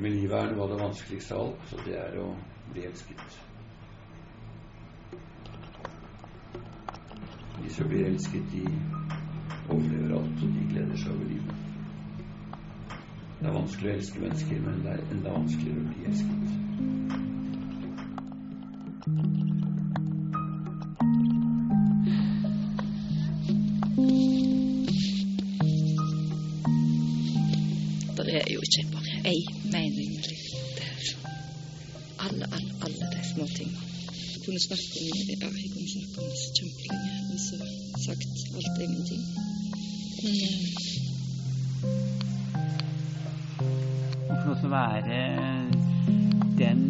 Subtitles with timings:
[0.00, 2.28] med livet er noe av det vanskeligste av alt, så det er å
[2.72, 3.34] bli elsket.
[7.60, 8.64] De som blir elsket, de
[9.68, 11.56] overlever alt, og de gleder seg over livet.
[13.40, 16.58] Det er vanskelig å elske mennesker, men det er enda vanskeligere å bli elsket.
[28.30, 30.58] Det er jo ikke bare ei mening med livet.
[30.76, 31.16] Det
[32.18, 33.80] alle, alle, alle de små tingene.
[34.34, 37.56] Jeg kunne snakke om ja, jeg kunne snakke om disse kjempelenge og så
[38.04, 39.22] sagt alt og ingenting.
[40.22, 40.54] Men eh,
[44.30, 45.18] Å få lov til å være
[46.60, 46.82] den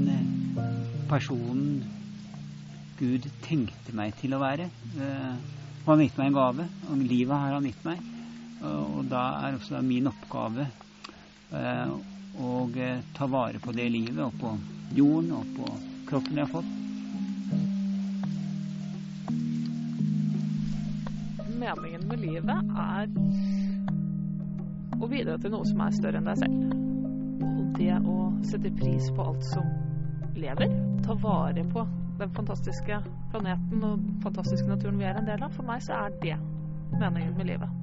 [1.11, 1.71] personen
[3.01, 4.69] Gud tenkte meg til å være.
[5.01, 5.35] Eh,
[5.87, 7.99] Han har gitt meg en gave, og livet har han gitt meg.
[8.69, 10.67] Og da er også min oppgave
[12.39, 14.55] å eh, ta vare på det livet, og på
[14.97, 15.67] jorden, og på
[16.11, 16.71] kroppen jeg har fått.
[21.61, 23.11] Meningen med livet er
[25.01, 26.57] å bidra til noe som er større enn deg selv.
[27.47, 28.19] Og det å
[28.49, 29.67] sette pris på alt som
[30.41, 30.73] lever,
[31.05, 31.85] ta vare på
[32.21, 33.01] den fantastiske
[33.33, 36.37] planeten og den fantastiske naturen vi er en del av, for meg så er det
[37.01, 37.81] meningen med livet.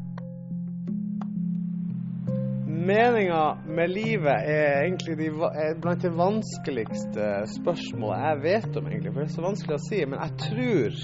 [2.87, 5.27] Meninga med livet er egentlig de,
[5.59, 7.25] er blant de vanskeligste
[7.57, 9.11] spørsmålene jeg vet om, egentlig.
[9.11, 9.99] For det er så vanskelig å si.
[10.07, 10.99] Men jeg tror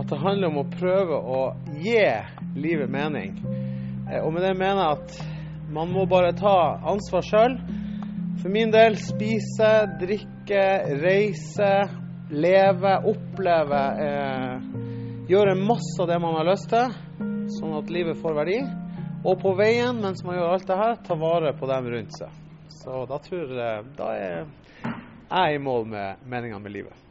[0.00, 1.40] at det handler om å prøve å
[1.82, 2.00] gi
[2.56, 3.36] livet mening.
[4.08, 5.18] Eh, Og med det mener jeg at
[5.76, 6.56] man må bare ta
[6.88, 7.58] ansvar sjøl.
[8.40, 10.64] For min del spise, drikke,
[11.02, 11.72] reise,
[12.30, 13.84] leve, oppleve.
[14.06, 14.66] Eh,
[15.28, 16.92] gjøre masse av det man har lyst til,
[17.58, 18.60] sånn at livet får verdi.
[19.24, 22.42] Og på veien, mens man gjør alt det her, ta vare på dem rundt seg.
[22.76, 24.44] Så da tror jeg Da er
[25.30, 27.05] jeg i mål med meninga med livet.